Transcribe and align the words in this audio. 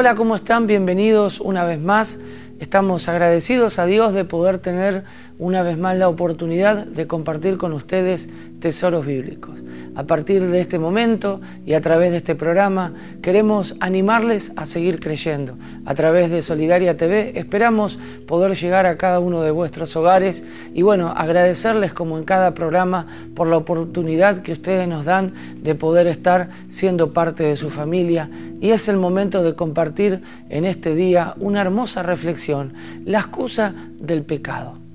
Hola, 0.00 0.14
¿cómo 0.14 0.34
están? 0.34 0.66
Bienvenidos 0.66 1.40
una 1.40 1.62
vez 1.64 1.78
más. 1.78 2.18
Estamos 2.58 3.06
agradecidos 3.06 3.78
a 3.78 3.84
Dios 3.84 4.14
de 4.14 4.24
poder 4.24 4.58
tener 4.58 5.04
una 5.40 5.62
vez 5.62 5.78
más 5.78 5.96
la 5.96 6.08
oportunidad 6.08 6.84
de 6.84 7.06
compartir 7.06 7.56
con 7.56 7.72
ustedes 7.72 8.28
tesoros 8.60 9.06
bíblicos. 9.06 9.62
A 9.96 10.04
partir 10.04 10.46
de 10.46 10.60
este 10.60 10.78
momento 10.78 11.40
y 11.64 11.72
a 11.72 11.80
través 11.80 12.10
de 12.10 12.18
este 12.18 12.34
programa 12.34 12.92
queremos 13.22 13.74
animarles 13.80 14.52
a 14.56 14.66
seguir 14.66 15.00
creyendo. 15.00 15.56
A 15.86 15.94
través 15.94 16.30
de 16.30 16.42
Solidaria 16.42 16.98
TV 16.98 17.32
esperamos 17.38 17.98
poder 18.28 18.54
llegar 18.54 18.84
a 18.84 18.98
cada 18.98 19.18
uno 19.18 19.40
de 19.40 19.50
vuestros 19.50 19.96
hogares 19.96 20.44
y 20.74 20.82
bueno, 20.82 21.08
agradecerles 21.08 21.94
como 21.94 22.18
en 22.18 22.24
cada 22.24 22.52
programa 22.52 23.06
por 23.34 23.46
la 23.46 23.56
oportunidad 23.56 24.42
que 24.42 24.52
ustedes 24.52 24.86
nos 24.86 25.06
dan 25.06 25.32
de 25.62 25.74
poder 25.74 26.06
estar 26.06 26.50
siendo 26.68 27.14
parte 27.14 27.44
de 27.44 27.56
su 27.56 27.70
familia 27.70 28.28
y 28.60 28.72
es 28.72 28.88
el 28.88 28.98
momento 28.98 29.42
de 29.42 29.54
compartir 29.54 30.20
en 30.50 30.66
este 30.66 30.94
día 30.94 31.34
una 31.38 31.62
hermosa 31.62 32.02
reflexión, 32.02 32.74
la 33.06 33.20
excusa 33.20 33.72
del 33.98 34.22
pecado. 34.22 34.89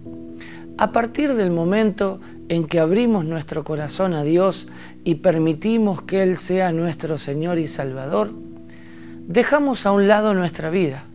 A 0.77 0.91
partir 0.91 1.35
del 1.35 1.51
momento 1.51 2.19
en 2.49 2.67
que 2.67 2.79
abrimos 2.79 3.23
nuestro 3.23 3.63
corazón 3.63 4.13
a 4.13 4.23
Dios 4.23 4.67
y 5.05 5.15
permitimos 5.15 6.01
que 6.01 6.21
Él 6.21 6.37
sea 6.37 6.73
nuestro 6.73 7.17
Señor 7.17 7.59
y 7.59 7.67
Salvador, 7.67 8.33
dejamos 9.25 9.85
a 9.85 9.93
un 9.93 10.09
lado 10.09 10.33
nuestra 10.33 10.69
vida 10.69 11.05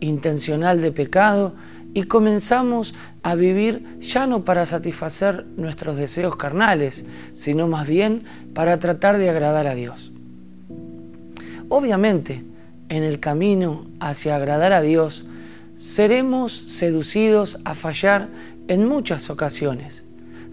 intencional 0.00 0.82
de 0.82 0.92
pecado 0.92 1.54
y 1.94 2.02
comenzamos 2.02 2.94
a 3.22 3.34
vivir 3.34 3.98
ya 4.00 4.26
no 4.26 4.44
para 4.44 4.66
satisfacer 4.66 5.46
nuestros 5.56 5.96
deseos 5.96 6.36
carnales, 6.36 7.04
sino 7.32 7.66
más 7.66 7.86
bien 7.86 8.24
para 8.52 8.78
tratar 8.78 9.16
de 9.16 9.30
agradar 9.30 9.66
a 9.66 9.74
Dios. 9.74 10.12
Obviamente, 11.70 12.44
en 12.90 13.04
el 13.04 13.20
camino 13.20 13.86
hacia 14.00 14.36
agradar 14.36 14.74
a 14.74 14.82
Dios, 14.82 15.26
seremos 15.76 16.52
seducidos 16.52 17.58
a 17.64 17.74
fallar 17.74 18.28
en 18.68 18.86
muchas 18.86 19.30
ocasiones 19.30 20.04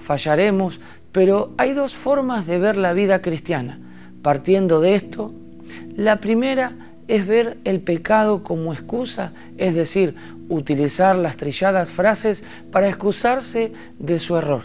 fallaremos, 0.06 0.80
pero 1.12 1.54
hay 1.58 1.74
dos 1.74 1.96
formas 1.96 2.46
de 2.48 2.60
ver 2.60 2.78
la 2.78 2.94
vida 2.94 3.22
cristiana. 3.22 3.80
Partiendo 4.22 4.80
de 4.80 4.96
esto, 4.96 5.34
la 5.96 6.18
primera 6.18 6.74
es 7.08 7.28
ver 7.28 7.58
el 7.64 7.82
pecado 7.82 8.44
como 8.44 8.74
excusa, 8.74 9.34
es 9.58 9.76
decir, 9.76 10.16
utilizar 10.48 11.16
las 11.16 11.38
trilladas 11.38 11.90
frases 11.90 12.44
para 12.72 12.88
excusarse 12.88 13.74
de 14.00 14.20
su 14.20 14.38
error. 14.38 14.64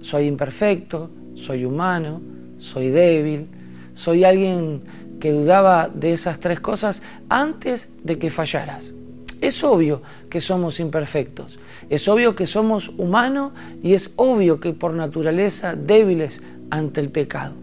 Soy 0.00 0.26
imperfecto, 0.26 1.10
soy 1.34 1.64
humano, 1.64 2.20
soy 2.58 2.90
débil, 2.90 3.48
soy 3.94 4.24
alguien 4.24 4.82
que 5.20 5.32
dudaba 5.32 5.88
de 5.88 6.12
esas 6.12 6.40
tres 6.40 6.60
cosas 6.60 7.02
antes 7.28 7.88
de 8.02 8.18
que 8.18 8.30
fallaras. 8.30 8.92
Es 9.40 9.64
obvio 9.64 10.02
que 10.28 10.40
somos 10.40 10.80
imperfectos, 10.80 11.58
es 11.88 12.08
obvio 12.08 12.36
que 12.36 12.46
somos 12.46 12.90
humanos 12.98 13.52
y 13.82 13.94
es 13.94 14.12
obvio 14.16 14.60
que 14.60 14.74
por 14.74 14.92
naturaleza 14.92 15.74
débiles 15.74 16.42
ante 16.70 17.00
el 17.00 17.08
pecado. 17.08 17.54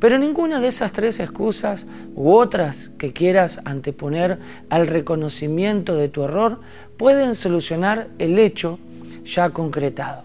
Pero 0.00 0.18
ninguna 0.18 0.60
de 0.60 0.68
esas 0.68 0.92
tres 0.92 1.20
excusas 1.20 1.86
u 2.16 2.32
otras 2.32 2.88
que 2.98 3.12
quieras 3.12 3.60
anteponer 3.64 4.38
al 4.68 4.88
reconocimiento 4.88 5.94
de 5.94 6.08
tu 6.08 6.24
error 6.24 6.60
pueden 6.96 7.36
solucionar 7.36 8.08
el 8.18 8.38
hecho 8.38 8.78
ya 9.24 9.50
concretado. 9.50 10.24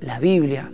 La 0.00 0.18
Biblia, 0.18 0.70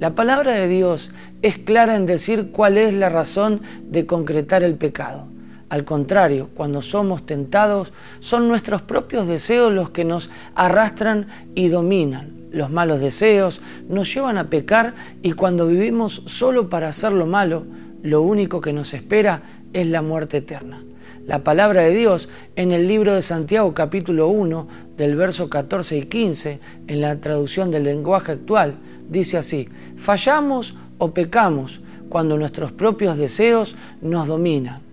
la 0.00 0.14
palabra 0.14 0.54
de 0.54 0.66
Dios, 0.66 1.10
es 1.42 1.58
clara 1.58 1.94
en 1.94 2.06
decir 2.06 2.50
cuál 2.50 2.78
es 2.78 2.92
la 2.92 3.10
razón 3.10 3.60
de 3.82 4.06
concretar 4.06 4.64
el 4.64 4.74
pecado 4.74 5.26
al 5.70 5.84
contrario, 5.84 6.48
cuando 6.54 6.80
somos 6.80 7.26
tentados, 7.26 7.92
son 8.20 8.48
nuestros 8.48 8.80
propios 8.82 9.26
deseos 9.26 9.72
los 9.72 9.90
que 9.90 10.04
nos 10.04 10.30
arrastran 10.54 11.28
y 11.54 11.68
dominan. 11.68 12.32
Los 12.50 12.70
malos 12.70 13.00
deseos 13.00 13.60
nos 13.86 14.12
llevan 14.12 14.38
a 14.38 14.48
pecar 14.48 14.94
y 15.22 15.32
cuando 15.32 15.66
vivimos 15.66 16.22
solo 16.26 16.70
para 16.70 16.88
hacer 16.88 17.12
lo 17.12 17.26
malo, 17.26 17.66
lo 18.02 18.22
único 18.22 18.62
que 18.62 18.72
nos 18.72 18.94
espera 18.94 19.42
es 19.74 19.86
la 19.86 20.00
muerte 20.00 20.38
eterna. 20.38 20.82
La 21.26 21.44
palabra 21.44 21.82
de 21.82 21.94
Dios 21.94 22.30
en 22.56 22.72
el 22.72 22.88
libro 22.88 23.12
de 23.12 23.20
Santiago 23.20 23.74
capítulo 23.74 24.28
1 24.28 24.68
del 24.96 25.16
verso 25.16 25.50
14 25.50 25.98
y 25.98 26.02
15 26.06 26.60
en 26.86 27.00
la 27.02 27.20
traducción 27.20 27.70
del 27.70 27.84
lenguaje 27.84 28.32
actual 28.32 28.76
dice 29.10 29.36
así, 29.36 29.68
fallamos 29.98 30.74
o 30.96 31.12
pecamos 31.12 31.82
cuando 32.08 32.38
nuestros 32.38 32.72
propios 32.72 33.18
deseos 33.18 33.76
nos 34.00 34.26
dominan 34.26 34.87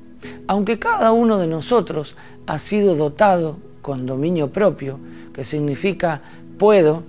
aunque 0.47 0.79
cada 0.79 1.11
uno 1.11 1.37
de 1.37 1.47
nosotros 1.47 2.15
ha 2.47 2.59
sido 2.59 2.95
dotado 2.95 3.57
con 3.81 4.05
dominio 4.05 4.49
propio, 4.49 4.99
que 5.33 5.43
significa 5.43 6.21
puedo, 6.57 7.03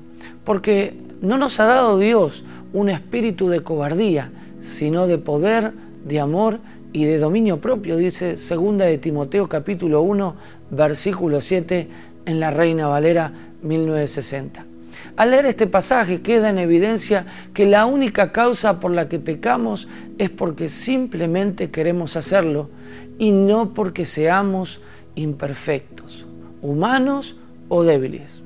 porque 0.45 0.95
no 1.21 1.39
nos 1.39 1.61
ha 1.61 1.67
dado 1.67 1.99
Dios 1.99 2.45
un 2.73 2.91
espíritu 2.91 3.49
de 3.49 3.63
cobardía, 3.63 4.31
sino 4.61 5.07
de 5.07 5.19
poder, 5.19 5.73
de 6.05 6.21
amor 6.21 6.59
y 6.93 7.05
de 7.05 7.19
dominio 7.19 7.61
propio, 7.61 7.97
dice 7.97 8.37
2 8.37 8.79
de 8.79 8.99
Timoteo 8.99 9.49
capítulo 9.49 10.03
1, 10.03 10.35
versículo 10.71 11.41
7 11.41 11.89
en 12.27 12.41
la 12.41 12.51
Reina 12.51 12.89
Valera 12.89 13.33
1960. 13.63 14.76
Al 15.17 15.31
leer 15.31 15.47
este 15.47 15.67
pasaje 15.67 16.21
queda 16.21 16.51
en 16.51 16.59
evidencia 16.59 17.27
que 17.55 17.67
la 17.67 17.87
única 17.87 18.33
causa 18.33 18.81
por 18.81 18.91
la 18.91 19.09
que 19.09 19.19
pecamos 19.19 19.89
es 20.19 20.31
porque 20.31 20.69
simplemente 20.69 21.71
queremos 21.71 22.17
hacerlo 22.17 22.71
y 23.19 23.31
no 23.31 23.73
porque 23.75 24.07
seamos 24.07 24.81
imperfectos, 25.15 26.27
humanos 26.63 27.37
o 27.69 27.83
débiles. 27.83 28.43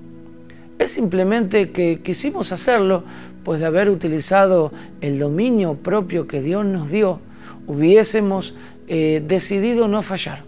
Es 0.78 0.92
simplemente 0.92 1.72
que 1.72 2.00
quisimos 2.02 2.52
hacerlo, 2.52 3.04
pues 3.44 3.60
de 3.60 3.66
haber 3.66 3.90
utilizado 3.90 4.72
el 5.00 5.18
dominio 5.18 5.74
propio 5.74 6.26
que 6.26 6.40
Dios 6.40 6.64
nos 6.64 6.90
dio, 6.90 7.20
hubiésemos 7.66 8.54
eh, 8.88 9.22
decidido 9.26 9.88
no 9.88 10.02
fallar. 10.02 10.42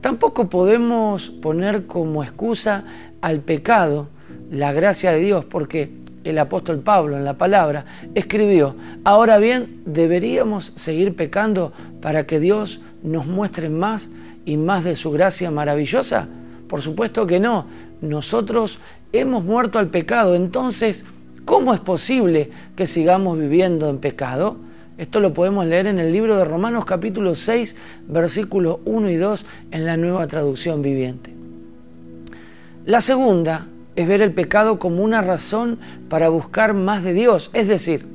Tampoco 0.00 0.50
podemos 0.50 1.30
poner 1.30 1.86
como 1.86 2.22
excusa 2.22 2.84
al 3.22 3.40
pecado 3.40 4.08
la 4.54 4.72
gracia 4.72 5.10
de 5.10 5.20
Dios, 5.20 5.44
porque 5.44 5.90
el 6.24 6.38
apóstol 6.38 6.80
Pablo 6.80 7.16
en 7.16 7.24
la 7.24 7.34
palabra 7.34 7.84
escribió, 8.14 8.76
ahora 9.04 9.38
bien, 9.38 9.82
deberíamos 9.84 10.72
seguir 10.76 11.14
pecando 11.14 11.72
para 12.00 12.26
que 12.26 12.40
Dios 12.40 12.80
nos 13.02 13.26
muestre 13.26 13.68
más 13.68 14.08
y 14.44 14.56
más 14.56 14.84
de 14.84 14.96
su 14.96 15.10
gracia 15.10 15.50
maravillosa? 15.50 16.28
Por 16.68 16.80
supuesto 16.80 17.26
que 17.26 17.40
no. 17.40 17.66
Nosotros 18.00 18.78
hemos 19.12 19.44
muerto 19.44 19.78
al 19.78 19.88
pecado. 19.88 20.34
Entonces, 20.34 21.04
¿cómo 21.44 21.74
es 21.74 21.80
posible 21.80 22.50
que 22.76 22.86
sigamos 22.86 23.38
viviendo 23.38 23.88
en 23.88 23.98
pecado? 23.98 24.56
Esto 24.96 25.20
lo 25.20 25.34
podemos 25.34 25.66
leer 25.66 25.86
en 25.86 25.98
el 25.98 26.12
libro 26.12 26.36
de 26.36 26.44
Romanos 26.44 26.84
capítulo 26.84 27.34
6, 27.34 27.76
versículos 28.06 28.78
1 28.84 29.10
y 29.10 29.16
2 29.16 29.46
en 29.72 29.86
la 29.86 29.96
nueva 29.96 30.26
traducción 30.26 30.82
viviente. 30.82 31.32
La 32.86 33.00
segunda 33.00 33.66
es 33.96 34.08
ver 34.08 34.22
el 34.22 34.32
pecado 34.32 34.78
como 34.78 35.02
una 35.02 35.22
razón 35.22 35.78
para 36.08 36.28
buscar 36.28 36.74
más 36.74 37.04
de 37.04 37.12
Dios, 37.12 37.50
es 37.52 37.68
decir, 37.68 38.06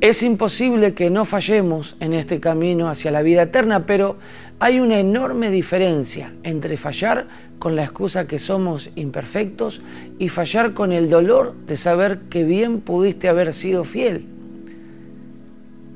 es 0.00 0.22
imposible 0.22 0.92
que 0.92 1.08
no 1.08 1.24
fallemos 1.24 1.96
en 1.98 2.12
este 2.12 2.38
camino 2.38 2.90
hacia 2.90 3.10
la 3.10 3.22
vida 3.22 3.42
eterna, 3.42 3.86
pero 3.86 4.16
hay 4.58 4.78
una 4.78 4.98
enorme 4.98 5.50
diferencia 5.50 6.32
entre 6.42 6.76
fallar 6.76 7.26
con 7.58 7.74
la 7.74 7.84
excusa 7.84 8.26
que 8.26 8.38
somos 8.38 8.90
imperfectos 8.96 9.80
y 10.18 10.28
fallar 10.28 10.74
con 10.74 10.92
el 10.92 11.08
dolor 11.08 11.54
de 11.66 11.78
saber 11.78 12.18
que 12.28 12.44
bien 12.44 12.80
pudiste 12.80 13.28
haber 13.28 13.54
sido 13.54 13.84
fiel. 13.84 14.26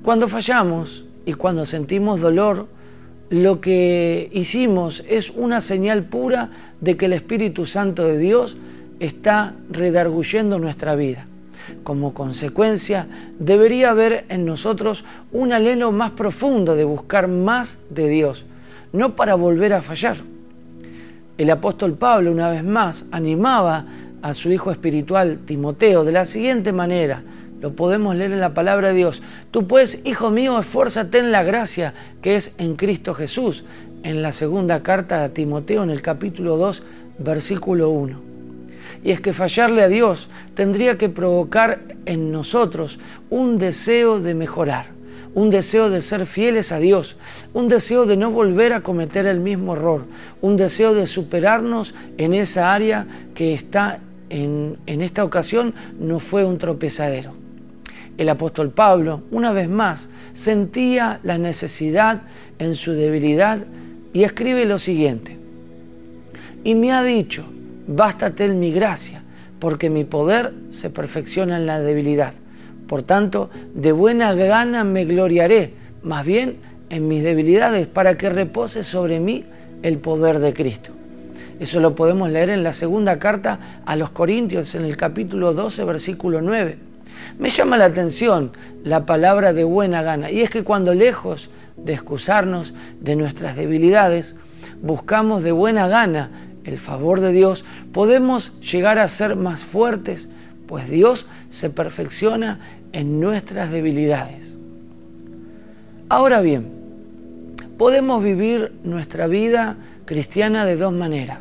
Cuando 0.02 0.26
fallamos 0.28 1.04
y 1.26 1.34
cuando 1.34 1.66
sentimos 1.66 2.20
dolor, 2.20 2.66
lo 3.28 3.60
que 3.60 4.30
hicimos 4.32 5.04
es 5.06 5.28
una 5.28 5.60
señal 5.60 6.04
pura 6.04 6.50
de 6.80 6.96
que 6.96 7.06
el 7.06 7.12
Espíritu 7.12 7.66
Santo 7.66 8.06
de 8.06 8.16
Dios 8.16 8.56
está 9.00 9.54
redarguyendo 9.70 10.58
nuestra 10.58 10.94
vida. 10.94 11.26
Como 11.84 12.14
consecuencia, 12.14 13.06
debería 13.38 13.90
haber 13.90 14.24
en 14.28 14.44
nosotros 14.44 15.04
un 15.32 15.52
alelo 15.52 15.92
más 15.92 16.12
profundo 16.12 16.76
de 16.76 16.84
buscar 16.84 17.28
más 17.28 17.84
de 17.90 18.08
Dios, 18.08 18.44
no 18.92 19.16
para 19.16 19.34
volver 19.34 19.74
a 19.74 19.82
fallar. 19.82 20.18
El 21.36 21.50
apóstol 21.50 21.94
Pablo, 21.94 22.32
una 22.32 22.50
vez 22.50 22.64
más, 22.64 23.06
animaba 23.12 23.84
a 24.22 24.34
su 24.34 24.50
hijo 24.50 24.70
espiritual 24.70 25.40
Timoteo 25.44 26.04
de 26.04 26.12
la 26.12 26.24
siguiente 26.24 26.72
manera, 26.72 27.22
lo 27.60 27.72
podemos 27.74 28.14
leer 28.16 28.32
en 28.32 28.40
la 28.40 28.54
palabra 28.54 28.88
de 28.88 28.94
Dios. 28.94 29.20
Tú 29.50 29.66
pues, 29.66 30.02
hijo 30.04 30.30
mío, 30.30 30.58
esfuérzate 30.58 31.18
en 31.18 31.32
la 31.32 31.42
gracia 31.42 31.92
que 32.22 32.36
es 32.36 32.54
en 32.58 32.76
Cristo 32.76 33.14
Jesús, 33.14 33.64
en 34.04 34.22
la 34.22 34.32
segunda 34.32 34.82
carta 34.82 35.24
a 35.24 35.28
Timoteo 35.30 35.82
en 35.82 35.90
el 35.90 36.02
capítulo 36.02 36.56
2, 36.56 36.82
versículo 37.18 37.90
1 37.90 38.37
y 39.04 39.10
es 39.10 39.20
que 39.20 39.32
fallarle 39.32 39.82
a 39.82 39.88
Dios 39.88 40.28
tendría 40.54 40.98
que 40.98 41.08
provocar 41.08 41.80
en 42.06 42.32
nosotros 42.32 42.98
un 43.30 43.58
deseo 43.58 44.20
de 44.20 44.34
mejorar, 44.34 44.86
un 45.34 45.50
deseo 45.50 45.90
de 45.90 46.02
ser 46.02 46.26
fieles 46.26 46.72
a 46.72 46.78
Dios, 46.78 47.16
un 47.52 47.68
deseo 47.68 48.06
de 48.06 48.16
no 48.16 48.30
volver 48.30 48.72
a 48.72 48.82
cometer 48.82 49.26
el 49.26 49.40
mismo 49.40 49.74
error, 49.74 50.04
un 50.40 50.56
deseo 50.56 50.94
de 50.94 51.06
superarnos 51.06 51.94
en 52.16 52.34
esa 52.34 52.72
área 52.72 53.06
que 53.34 53.54
está 53.54 54.00
en, 54.30 54.78
en 54.86 55.00
esta 55.00 55.24
ocasión 55.24 55.74
no 55.98 56.20
fue 56.20 56.44
un 56.44 56.58
tropezadero. 56.58 57.32
El 58.16 58.28
apóstol 58.28 58.70
Pablo, 58.70 59.22
una 59.30 59.52
vez 59.52 59.68
más, 59.68 60.08
sentía 60.34 61.20
la 61.22 61.38
necesidad 61.38 62.22
en 62.58 62.74
su 62.74 62.92
debilidad 62.92 63.60
y 64.12 64.24
escribe 64.24 64.64
lo 64.64 64.78
siguiente. 64.78 65.36
Y 66.64 66.74
me 66.74 66.92
ha 66.92 67.02
dicho, 67.04 67.44
bástate 67.88 68.44
en 68.44 68.60
mi 68.60 68.70
gracia, 68.70 69.22
porque 69.58 69.90
mi 69.90 70.04
poder 70.04 70.52
se 70.70 70.90
perfecciona 70.90 71.56
en 71.56 71.66
la 71.66 71.80
debilidad. 71.80 72.34
Por 72.86 73.02
tanto, 73.02 73.50
de 73.74 73.90
buena 73.92 74.32
gana 74.34 74.84
me 74.84 75.04
gloriaré, 75.04 75.74
más 76.02 76.24
bien 76.24 76.58
en 76.90 77.08
mis 77.08 77.24
debilidades, 77.24 77.86
para 77.86 78.16
que 78.16 78.30
repose 78.30 78.84
sobre 78.84 79.18
mí 79.18 79.44
el 79.82 79.98
poder 79.98 80.38
de 80.38 80.54
Cristo. 80.54 80.92
Eso 81.58 81.80
lo 81.80 81.94
podemos 81.94 82.30
leer 82.30 82.50
en 82.50 82.62
la 82.62 82.72
segunda 82.72 83.18
carta 83.18 83.80
a 83.84 83.96
los 83.96 84.10
Corintios, 84.10 84.74
en 84.74 84.84
el 84.84 84.96
capítulo 84.96 85.54
12, 85.54 85.84
versículo 85.84 86.40
9. 86.40 86.78
Me 87.38 87.50
llama 87.50 87.76
la 87.76 87.86
atención 87.86 88.52
la 88.84 89.06
palabra 89.06 89.52
de 89.52 89.64
buena 89.64 90.02
gana, 90.02 90.30
y 90.30 90.42
es 90.42 90.50
que 90.50 90.62
cuando 90.62 90.94
lejos 90.94 91.50
de 91.76 91.94
excusarnos 91.94 92.74
de 93.00 93.16
nuestras 93.16 93.56
debilidades, 93.56 94.36
buscamos 94.82 95.42
de 95.42 95.52
buena 95.52 95.88
gana 95.88 96.30
el 96.68 96.78
favor 96.78 97.20
de 97.20 97.32
Dios, 97.32 97.64
podemos 97.92 98.60
llegar 98.60 98.98
a 98.98 99.08
ser 99.08 99.36
más 99.36 99.64
fuertes, 99.64 100.28
pues 100.66 100.88
Dios 100.88 101.26
se 101.50 101.70
perfecciona 101.70 102.60
en 102.92 103.20
nuestras 103.20 103.70
debilidades. 103.70 104.58
Ahora 106.08 106.40
bien, 106.40 106.70
podemos 107.78 108.22
vivir 108.22 108.72
nuestra 108.84 109.26
vida 109.26 109.76
cristiana 110.04 110.64
de 110.64 110.76
dos 110.76 110.92
maneras, 110.92 111.40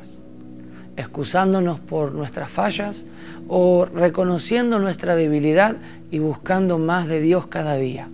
excusándonos 0.95 1.80
por 1.80 2.13
nuestras 2.13 2.50
fallas 2.50 3.06
o 3.47 3.85
reconociendo 3.85 4.80
nuestra 4.80 5.15
debilidad 5.15 5.75
y 6.12 6.19
buscando 6.19 6.77
más 6.77 7.07
de 7.07 7.21
Dios 7.21 7.47
cada 7.47 7.75
día. 7.75 8.07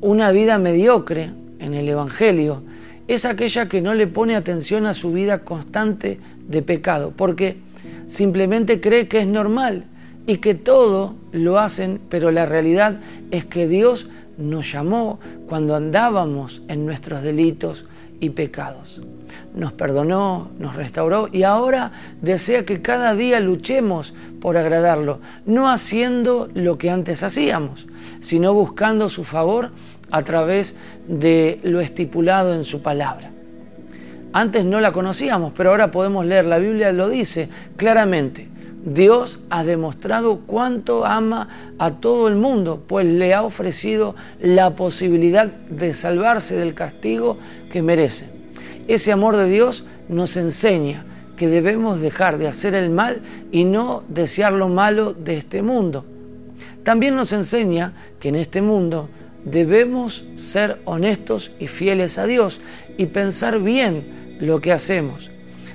Una 0.00 0.30
vida 0.30 0.58
mediocre 0.58 1.30
en 1.58 1.74
el 1.74 1.88
Evangelio 1.88 2.62
es 3.08 3.24
aquella 3.24 3.68
que 3.68 3.80
no 3.80 3.94
le 3.94 4.06
pone 4.06 4.36
atención 4.36 4.86
a 4.86 4.94
su 4.94 5.12
vida 5.12 5.40
constante 5.40 6.20
de 6.46 6.62
pecado, 6.62 7.12
porque 7.16 7.56
simplemente 8.06 8.80
cree 8.80 9.08
que 9.08 9.20
es 9.20 9.26
normal 9.26 9.84
y 10.26 10.36
que 10.36 10.54
todo 10.54 11.16
lo 11.32 11.58
hacen, 11.58 12.00
pero 12.10 12.30
la 12.30 12.44
realidad 12.44 13.00
es 13.30 13.46
que 13.46 13.66
Dios 13.66 14.08
nos 14.36 14.70
llamó 14.70 15.18
cuando 15.48 15.74
andábamos 15.74 16.62
en 16.68 16.84
nuestros 16.84 17.22
delitos 17.22 17.86
y 18.20 18.30
pecados. 18.30 19.00
Nos 19.54 19.72
perdonó, 19.72 20.50
nos 20.58 20.76
restauró 20.76 21.28
y 21.32 21.44
ahora 21.44 21.92
desea 22.20 22.64
que 22.64 22.82
cada 22.82 23.14
día 23.14 23.40
luchemos 23.40 24.12
por 24.40 24.56
agradarlo, 24.56 25.20
no 25.46 25.70
haciendo 25.70 26.48
lo 26.54 26.78
que 26.78 26.90
antes 26.90 27.22
hacíamos, 27.22 27.86
sino 28.20 28.52
buscando 28.52 29.08
su 29.08 29.24
favor 29.24 29.70
a 30.10 30.22
través 30.22 30.76
de 31.06 31.60
lo 31.62 31.80
estipulado 31.80 32.54
en 32.54 32.64
su 32.64 32.82
palabra. 32.82 33.30
Antes 34.32 34.64
no 34.64 34.80
la 34.80 34.92
conocíamos, 34.92 35.52
pero 35.56 35.70
ahora 35.70 35.90
podemos 35.90 36.26
leer, 36.26 36.44
la 36.44 36.58
Biblia 36.58 36.92
lo 36.92 37.08
dice 37.08 37.48
claramente. 37.76 38.48
Dios 38.84 39.40
ha 39.50 39.64
demostrado 39.64 40.40
cuánto 40.46 41.04
ama 41.04 41.74
a 41.78 41.92
todo 41.92 42.28
el 42.28 42.36
mundo, 42.36 42.84
pues 42.86 43.06
le 43.06 43.34
ha 43.34 43.42
ofrecido 43.42 44.14
la 44.40 44.76
posibilidad 44.76 45.46
de 45.46 45.94
salvarse 45.94 46.56
del 46.56 46.74
castigo 46.74 47.38
que 47.72 47.82
merecen. 47.82 48.30
Ese 48.86 49.12
amor 49.12 49.36
de 49.36 49.48
Dios 49.48 49.84
nos 50.08 50.36
enseña 50.36 51.04
que 51.36 51.48
debemos 51.48 52.00
dejar 52.00 52.38
de 52.38 52.48
hacer 52.48 52.74
el 52.74 52.90
mal 52.90 53.20
y 53.50 53.64
no 53.64 54.02
desear 54.08 54.52
lo 54.52 54.68
malo 54.68 55.12
de 55.12 55.38
este 55.38 55.62
mundo. 55.62 56.04
También 56.82 57.14
nos 57.14 57.32
enseña 57.32 57.92
que 58.18 58.28
en 58.28 58.36
este 58.36 58.62
mundo 58.62 59.08
debemos 59.50 60.24
ser 60.36 60.78
honestos 60.84 61.50
y 61.58 61.68
fieles 61.68 62.18
a 62.18 62.26
Dios 62.26 62.60
y 62.96 63.06
pensar 63.06 63.60
bien 63.60 64.38
lo 64.40 64.60
que 64.60 64.72
hacemos. 64.72 65.30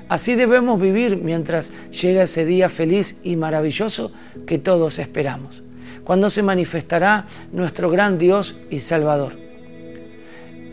Así 0.10 0.36
debemos 0.36 0.80
vivir 0.80 1.18
mientras 1.18 1.72
llega 1.90 2.24
ese 2.24 2.46
día 2.46 2.70
feliz 2.70 3.20
y 3.24 3.36
maravilloso 3.36 4.12
que 4.46 4.60
todos 4.60 5.00
esperamos, 5.00 5.64
cuando 6.04 6.30
se 6.30 6.44
manifestará 6.44 7.25
nuestro 7.52 7.90
gran 7.90 8.18
Dios 8.18 8.56
y 8.70 8.80
Salvador. 8.80 9.34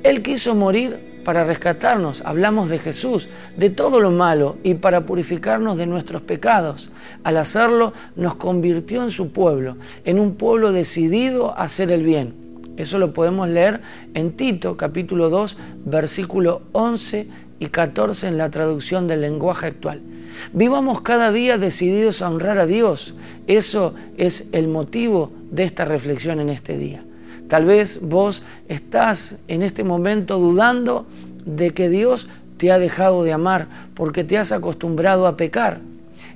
Él 0.02 0.22
quiso 0.22 0.54
morir 0.54 1.22
para 1.24 1.44
rescatarnos, 1.44 2.22
hablamos 2.24 2.70
de 2.70 2.78
Jesús, 2.78 3.28
de 3.56 3.70
todo 3.70 4.00
lo 4.00 4.10
malo 4.10 4.56
y 4.62 4.74
para 4.74 5.02
purificarnos 5.02 5.76
de 5.76 5.86
nuestros 5.86 6.22
pecados. 6.22 6.90
Al 7.22 7.36
hacerlo 7.36 7.92
nos 8.16 8.34
convirtió 8.36 9.02
en 9.02 9.10
su 9.10 9.30
pueblo, 9.30 9.76
en 10.04 10.18
un 10.18 10.34
pueblo 10.34 10.72
decidido 10.72 11.52
a 11.52 11.64
hacer 11.64 11.90
el 11.92 12.02
bien. 12.02 12.49
Eso 12.80 12.98
lo 12.98 13.12
podemos 13.12 13.46
leer 13.46 13.82
en 14.14 14.32
Tito 14.32 14.78
capítulo 14.78 15.28
2 15.28 15.58
versículo 15.84 16.62
11 16.72 17.28
y 17.58 17.66
14 17.66 18.28
en 18.28 18.38
la 18.38 18.50
traducción 18.50 19.06
del 19.06 19.20
lenguaje 19.20 19.66
actual. 19.66 20.00
Vivamos 20.54 21.02
cada 21.02 21.30
día 21.30 21.58
decididos 21.58 22.22
a 22.22 22.30
honrar 22.30 22.56
a 22.56 22.64
Dios. 22.64 23.14
Eso 23.46 23.94
es 24.16 24.48
el 24.52 24.66
motivo 24.66 25.30
de 25.50 25.64
esta 25.64 25.84
reflexión 25.84 26.40
en 26.40 26.48
este 26.48 26.78
día. 26.78 27.04
Tal 27.48 27.66
vez 27.66 28.00
vos 28.00 28.44
estás 28.66 29.38
en 29.46 29.60
este 29.60 29.84
momento 29.84 30.38
dudando 30.38 31.04
de 31.44 31.72
que 31.72 31.90
Dios 31.90 32.28
te 32.56 32.72
ha 32.72 32.78
dejado 32.78 33.24
de 33.24 33.34
amar 33.34 33.68
porque 33.94 34.24
te 34.24 34.38
has 34.38 34.52
acostumbrado 34.52 35.26
a 35.26 35.36
pecar 35.36 35.80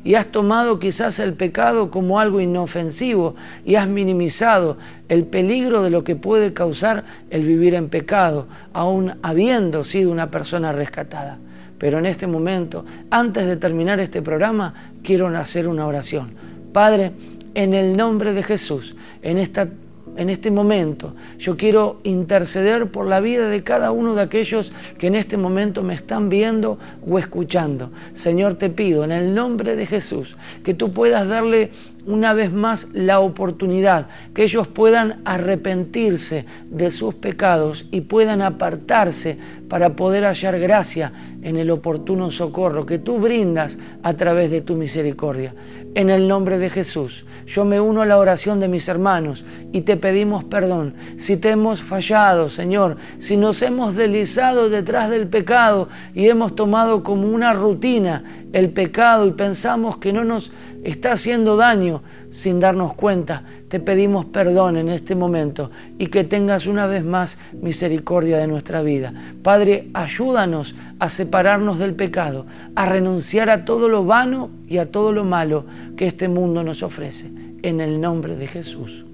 y 0.05 0.15
has 0.15 0.27
tomado 0.27 0.79
quizás 0.79 1.19
el 1.19 1.33
pecado 1.33 1.91
como 1.91 2.21
algo 2.21 2.41
inofensivo 2.41 3.35
y 3.65 3.77
has 3.77 3.89
minimizado 3.89 4.77
el 5.09 5.25
peligro 5.25 5.83
de 5.83 5.91
lo 5.91 6.05
que 6.05 6.15
puede 6.15 6.53
causar 6.53 7.05
el 7.31 7.45
vivir 7.45 7.75
en 7.75 7.89
pecado, 7.89 8.47
aún 8.75 9.15
habiendo 9.23 9.83
sido 9.83 10.13
una 10.13 10.31
persona 10.31 10.73
rescatada. 10.73 11.39
Pero 11.79 11.99
en 11.99 12.07
este 12.07 12.27
momento, 12.27 12.85
antes 13.11 13.47
de 13.47 13.57
terminar 13.57 13.99
este 13.99 14.23
programa, 14.23 14.93
quiero 15.03 15.27
hacer 15.29 15.67
una 15.67 15.87
oración. 15.87 16.31
Padre, 16.73 17.13
en 17.55 17.73
el 17.73 17.97
nombre 17.97 18.33
de 18.33 18.43
Jesús, 18.43 18.95
en 19.23 19.39
esta 19.39 19.69
en 20.17 20.31
este 20.31 20.51
momento. 20.51 21.15
Yo 21.39 21.57
quiero 21.57 22.01
interceder 22.05 22.87
por 22.91 23.07
la 23.07 23.21
vida 23.21 23.49
de 23.49 23.63
cada 23.63 23.91
uno 23.91 24.15
de 24.15 24.23
aquellos 24.23 24.73
que 24.99 25.07
en 25.09 25.15
este 25.15 25.37
momento 25.37 25.83
me 25.83 25.95
están 25.95 26.29
viendo 26.29 26.79
o 27.07 27.19
escuchando. 27.19 27.91
Señor, 28.15 28.55
te 28.55 28.71
pido 28.71 29.05
en 29.05 29.13
el 29.13 29.35
nombre 29.35 29.77
de 29.77 29.87
Jesús 29.87 30.37
que 30.63 30.75
tú 30.75 30.93
puedas 30.93 31.29
darle 31.29 31.71
una 32.07 32.35
vez 32.35 32.53
más 32.53 32.89
la 32.93 33.21
oportunidad, 33.21 34.09
que 34.35 34.45
ellos 34.45 34.69
puedan 34.69 35.23
arrepentirse 35.25 36.45
de 36.71 36.91
sus 36.91 37.15
pecados 37.15 37.87
y 37.91 38.03
puedan 38.03 38.43
apartarse 38.43 39.39
para 39.69 39.97
poder 39.97 40.25
hallar 40.25 40.59
gracia 40.59 41.13
en 41.43 41.57
el 41.57 41.71
oportuno 41.71 42.31
socorro 42.31 42.87
que 42.87 42.99
tú 42.99 43.19
brindas 43.19 43.79
a 44.03 44.15
través 44.15 44.51
de 44.51 44.61
tu 44.61 44.75
misericordia. 44.75 45.55
En 45.95 46.11
el 46.11 46.27
nombre 46.27 46.59
de 46.59 46.71
Jesús, 46.71 47.25
yo 47.47 47.65
me 47.65 47.81
uno 47.81 48.03
a 48.03 48.07
la 48.07 48.19
oración 48.19 48.59
de 48.59 48.67
mis 48.67 48.89
hermanos 48.89 49.45
y 49.73 49.83
te 49.83 49.97
pedimos 49.97 50.43
perdón. 50.43 50.95
Si 51.19 51.37
te 51.37 51.51
hemos 51.51 51.83
fallado, 51.83 52.51
Señor, 52.51 52.97
si 53.21 53.37
nos 53.37 53.63
hemos 53.63 53.95
deslizado 53.95 54.71
detrás 54.71 55.09
del 55.09 55.29
pecado 55.29 55.89
y 56.13 56.29
hemos 56.29 56.57
tomado 56.57 57.05
como 57.05 57.29
una 57.29 57.53
rutina 57.53 58.44
el 58.55 58.71
pecado 58.71 59.27
y 59.27 59.33
pensamos 59.33 59.99
que 59.99 60.13
no 60.13 60.25
nos 60.25 60.53
está 60.85 61.13
haciendo 61.13 61.57
daño 61.57 62.03
sin 62.31 62.61
darnos 62.61 62.95
cuenta. 62.95 63.43
Te 63.69 63.81
pedimos 63.81 64.27
perdón 64.27 64.77
en 64.77 64.89
este 64.89 65.17
momento 65.17 65.73
y 65.99 66.07
que 66.07 66.23
tengas 66.23 66.67
una 66.67 66.87
vez 66.87 67.05
más 67.05 67.37
misericordia 67.61 68.39
de 68.39 68.47
nuestra 68.47 68.81
vida. 68.81 69.13
Padre, 69.43 69.89
ayúdanos 69.93 70.77
a 71.01 71.11
separarnos 71.11 71.81
del 71.81 71.95
pecado, 71.95 72.47
a 72.77 72.87
renunciar 72.87 73.51
a 73.51 73.65
todo 73.65 73.89
lo 73.89 74.05
vano 74.05 74.51
y 74.69 74.79
a 74.79 74.91
todo 74.91 75.13
lo 75.13 75.25
malo 75.25 75.65
que 75.97 76.07
este 76.07 76.29
mundo 76.29 76.63
nos 76.63 76.85
ofrece. 76.85 77.31
En 77.63 77.81
el 77.81 78.01
nombre 78.01 78.37
de 78.37 78.47
Jesús. 78.47 79.05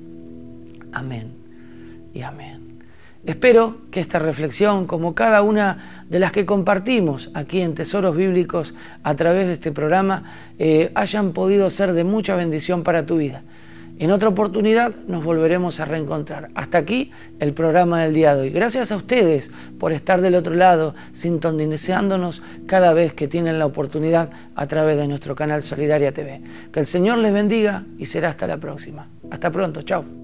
Amén 0.93 1.29
y 2.13 2.21
amén. 2.21 2.60
Espero 3.27 3.77
que 3.91 4.01
esta 4.01 4.19
reflexión, 4.19 4.87
como 4.87 5.15
cada 5.15 5.43
una 5.43 6.05
de 6.09 6.19
las 6.19 6.33
que 6.33 6.47
compartimos 6.47 7.31
aquí 7.35 7.61
en 7.61 7.75
Tesoros 7.75 8.17
Bíblicos 8.17 8.75
a 9.03 9.15
través 9.15 9.47
de 9.47 9.55
este 9.55 9.73
programa, 9.73 10.53
eh, 10.59 10.91
hayan 10.95 11.33
podido 11.33 11.69
ser 11.69 11.93
de 11.93 12.05
mucha 12.05 12.35
bendición 12.35 12.83
para 12.83 13.05
tu 13.05 13.19
vida. 13.19 13.43
En 13.99 14.11
otra 14.11 14.31
oportunidad 14.31 14.95
nos 15.07 15.23
volveremos 15.23 15.79
a 15.79 15.85
reencontrar. 15.85 16.49
Hasta 16.55 16.79
aquí 16.79 17.11
el 17.39 17.53
programa 17.53 18.03
del 18.03 18.15
día 18.15 18.35
de 18.35 18.41
hoy. 18.41 18.51
Gracias 18.51 18.91
a 18.91 18.97
ustedes 18.97 19.51
por 19.79 19.93
estar 19.93 20.23
del 20.23 20.37
otro 20.37 20.55
lado, 20.55 20.95
sintonizándonos 21.13 22.43
cada 22.65 22.95
vez 22.95 23.13
que 23.13 23.29
tienen 23.29 23.59
la 23.59 23.67
oportunidad 23.67 24.31
a 24.55 24.67
través 24.67 24.97
de 24.97 25.07
nuestro 25.07 25.37
canal 25.37 25.63
Solidaria 25.63 26.13
TV. 26.13 26.41
Que 26.73 26.81
el 26.81 26.87
Señor 26.87 27.19
les 27.19 27.35
bendiga 27.35 27.85
y 27.99 28.07
será 28.07 28.31
hasta 28.31 28.47
la 28.47 28.57
próxima. 28.57 29.07
Hasta 29.31 29.51
pronto, 29.51 29.83
chao. 29.83 30.20